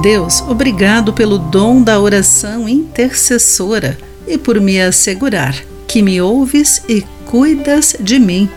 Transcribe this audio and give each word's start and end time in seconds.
Deus, 0.00 0.40
obrigado 0.48 1.12
pelo 1.12 1.38
dom 1.38 1.82
da 1.82 2.00
oração 2.00 2.66
intercessora 2.66 3.98
e 4.26 4.38
por 4.38 4.58
me 4.58 4.80
assegurar 4.80 5.54
que 5.86 6.00
me 6.00 6.20
ouves 6.20 6.82
e 6.88 7.02
cuidas 7.26 7.94
de 8.00 8.18
mim. 8.18 8.48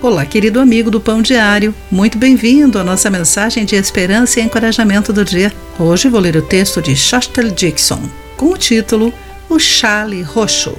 Olá, 0.00 0.24
querido 0.24 0.60
amigo 0.60 0.88
do 0.88 1.00
Pão 1.00 1.20
Diário, 1.20 1.74
muito 1.90 2.16
bem-vindo 2.16 2.78
à 2.78 2.84
nossa 2.84 3.10
mensagem 3.10 3.64
de 3.64 3.74
esperança 3.74 4.38
e 4.38 4.42
encorajamento 4.44 5.12
do 5.12 5.24
dia. 5.24 5.52
Hoje 5.80 6.08
vou 6.08 6.20
ler 6.20 6.36
o 6.36 6.42
texto 6.42 6.80
de 6.80 6.94
Shostel 6.94 7.50
Dixon, 7.50 8.00
com 8.36 8.50
o 8.50 8.56
título 8.56 9.12
O 9.50 9.58
Chale 9.58 10.22
Roxo. 10.22 10.78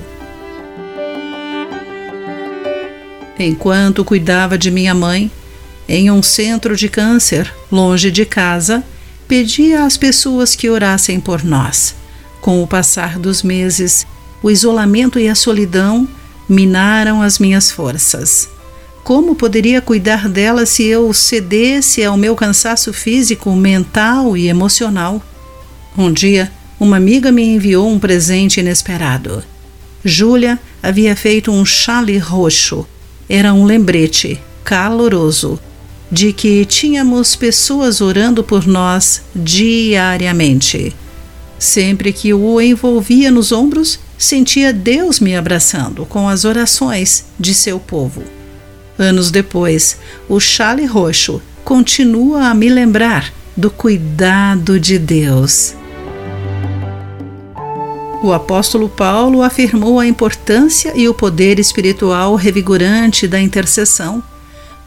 Enquanto 3.37 4.05
cuidava 4.05 4.57
de 4.57 4.71
minha 4.71 4.95
mãe, 4.95 5.29
em 5.87 6.09
um 6.09 6.23
centro 6.23 6.75
de 6.77 6.87
câncer, 6.87 7.53
longe 7.69 8.09
de 8.09 8.25
casa, 8.25 8.81
pedia 9.29 9.85
às 9.85 9.95
pessoas 9.95 10.55
que 10.55 10.71
orassem 10.71 11.19
por 11.19 11.43
nós. 11.43 11.93
Com 12.41 12.63
o 12.63 12.67
passar 12.67 13.19
dos 13.19 13.43
meses, 13.43 14.07
o 14.41 14.49
isolamento 14.49 15.19
e 15.19 15.29
a 15.29 15.35
solidão 15.35 16.07
minaram 16.49 17.21
as 17.21 17.37
minhas 17.37 17.69
forças. 17.69 18.49
Como 19.03 19.35
poderia 19.35 19.81
cuidar 19.81 20.27
dela 20.27 20.65
se 20.65 20.83
eu 20.83 21.13
cedesse 21.13 22.03
ao 22.03 22.17
meu 22.17 22.35
cansaço 22.35 22.91
físico, 22.91 23.55
mental 23.55 24.35
e 24.35 24.47
emocional? 24.47 25.21
Um 25.95 26.11
dia, 26.11 26.51
uma 26.79 26.97
amiga 26.97 27.31
me 27.31 27.43
enviou 27.43 27.87
um 27.87 27.99
presente 27.99 28.59
inesperado. 28.61 29.43
Júlia 30.03 30.57
havia 30.81 31.15
feito 31.15 31.51
um 31.51 31.63
chale 31.63 32.17
roxo. 32.17 32.83
Era 33.29 33.53
um 33.53 33.63
lembrete 33.63 34.39
caloroso 34.63 35.59
de 36.11 36.33
que 36.33 36.65
tínhamos 36.65 37.35
pessoas 37.35 38.01
orando 38.01 38.43
por 38.43 38.65
nós 38.65 39.21
diariamente. 39.35 40.95
Sempre 41.57 42.11
que 42.13 42.33
o 42.33 42.59
envolvia 42.59 43.29
nos 43.29 43.51
ombros, 43.51 43.99
sentia 44.17 44.73
Deus 44.73 45.19
me 45.19 45.35
abraçando 45.35 46.05
com 46.05 46.27
as 46.27 46.45
orações 46.45 47.25
de 47.39 47.53
seu 47.53 47.79
povo. 47.79 48.23
Anos 48.97 49.29
depois, 49.31 49.97
o 50.27 50.39
chale 50.39 50.85
roxo 50.85 51.41
continua 51.63 52.47
a 52.47 52.53
me 52.53 52.69
lembrar 52.69 53.31
do 53.55 53.69
cuidado 53.69 54.79
de 54.79 54.97
Deus. 54.97 55.75
O 58.21 58.33
apóstolo 58.33 58.89
Paulo 58.89 59.41
afirmou 59.41 59.99
a 59.99 60.07
importância 60.07 60.91
e 60.95 61.07
o 61.07 61.13
poder 61.13 61.59
espiritual 61.59 62.35
revigorante 62.35 63.27
da 63.27 63.39
intercessão 63.39 64.21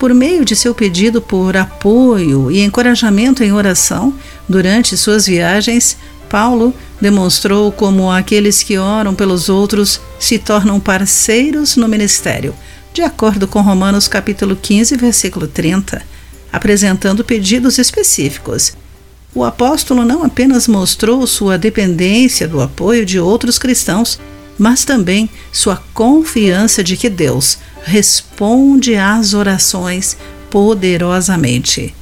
por 0.03 0.13
meio 0.13 0.45
de 0.45 0.57
seu 0.57 0.75
pedido 0.75 1.23
por 1.23 1.57
apoio 1.57 2.51
e 2.51 2.61
encorajamento 2.61 3.45
em 3.45 3.53
oração 3.53 4.13
durante 4.49 4.97
suas 4.97 5.27
viagens, 5.27 5.97
Paulo 6.29 6.75
demonstrou 7.01 7.71
como 7.71 8.11
aqueles 8.11 8.65
que 8.65 8.77
oram 8.77 9.15
pelos 9.15 9.49
outros 9.49 10.01
se 10.19 10.41
tornam 10.41 10.81
parceiros 10.81 11.77
no 11.77 11.87
ministério, 11.87 12.53
de 12.93 13.01
acordo 13.01 13.47
com 13.47 13.61
Romanos 13.61 14.09
capítulo 14.09 14.57
15, 14.57 14.97
versículo 14.97 15.47
30, 15.47 16.03
apresentando 16.53 17.23
pedidos 17.23 17.79
específicos. 17.79 18.73
O 19.33 19.45
apóstolo 19.45 20.05
não 20.05 20.25
apenas 20.25 20.67
mostrou 20.67 21.25
sua 21.29 21.57
dependência 21.57 22.49
do 22.49 22.61
apoio 22.61 23.07
de 23.07 23.21
outros 23.21 23.57
cristãos, 23.57 24.19
mas 24.59 24.85
também 24.85 25.31
sua 25.53 25.81
confiança 25.95 26.83
de 26.83 26.97
que 26.97 27.09
Deus 27.09 27.59
responde 27.85 28.97
às 28.97 29.35
orações 29.35 30.17
poderosamente. 30.51 31.95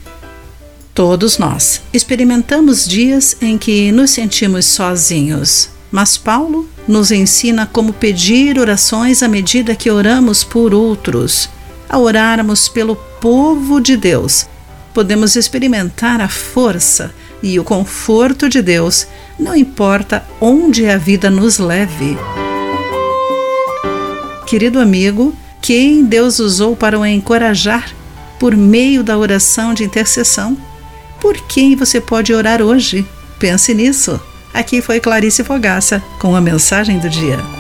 Todos 0.95 1.39
nós 1.39 1.81
experimentamos 1.93 2.87
dias 2.87 3.37
em 3.41 3.57
que 3.57 3.93
nos 3.93 4.11
sentimos 4.11 4.67
sozinhos, 4.67 5.71
mas 5.91 6.19
Paulo 6.19 6.69
nos 6.87 7.11
ensina 7.11 7.67
como 7.67 7.93
pedir 7.93 8.59
orações 8.59 9.23
à 9.23 9.29
medida 9.29 9.75
que 9.77 9.91
oramos 9.91 10.43
por 10.43 10.75
outros. 10.75 11.49
Ao 11.89 12.03
orarmos 12.03 12.69
pelo 12.69 12.97
povo 13.21 13.81
de 13.81 13.97
Deus, 13.97 14.47
podemos 14.93 15.37
experimentar 15.37 16.21
a 16.21 16.29
força 16.29 17.13
e 17.43 17.59
o 17.59 17.65
conforto 17.65 18.49
de 18.49 18.61
Deus, 18.61 19.07
não 19.39 19.57
importa 19.57 20.25
onde 20.41 20.89
a 20.89 20.99
vida 20.99 21.31
nos 21.31 21.59
leve. 21.59 22.17
Querido 24.47 24.81
amigo, 24.81 25.35
quem 25.61 26.05
Deus 26.05 26.39
usou 26.39 26.75
para 26.75 26.99
o 26.99 27.05
encorajar 27.05 27.93
por 28.39 28.57
meio 28.57 29.05
da 29.05 29.19
oração 29.19 29.75
de 29.75 29.85
intercessão. 29.85 30.57
Por 31.21 31.37
quem 31.47 31.77
você 31.77 32.01
pode 32.01 32.33
orar 32.33 32.63
hoje? 32.63 33.07
Pense 33.39 33.75
nisso. 33.75 34.19
Aqui 34.53 34.81
foi 34.81 34.99
Clarice 34.99 35.45
Fogaça 35.45 36.03
com 36.19 36.35
a 36.35 36.41
mensagem 36.41 36.99
do 36.99 37.09
dia. 37.09 37.60